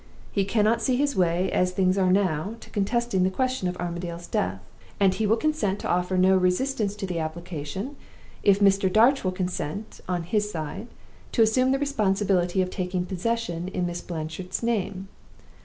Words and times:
He 0.31 0.45
cannot 0.45 0.81
see 0.81 0.95
his 0.95 1.15
way, 1.15 1.51
as 1.51 1.73
things 1.73 1.95
are 1.95 2.11
now, 2.11 2.55
to 2.61 2.71
contesting 2.71 3.21
the 3.21 3.29
question 3.29 3.67
of 3.67 3.77
Armadale's 3.77 4.25
death, 4.25 4.59
and 4.99 5.13
he 5.13 5.27
will 5.27 5.37
consent 5.37 5.77
to 5.81 5.87
offer 5.87 6.17
no 6.17 6.35
resistance 6.35 6.95
to 6.95 7.05
the 7.05 7.19
application, 7.19 7.95
if 8.41 8.59
Mr. 8.61 8.91
Darch 8.91 9.23
will 9.23 9.31
consent, 9.31 10.01
on 10.09 10.23
his 10.23 10.49
side, 10.49 10.87
to 11.33 11.43
assume 11.43 11.69
the 11.71 11.77
responsibility 11.77 12.63
of 12.63 12.71
taking 12.71 13.05
possession 13.05 13.67
in 13.67 13.85
Miss 13.85 14.01
Blanchard's 14.01 14.63
name. 14.63 15.07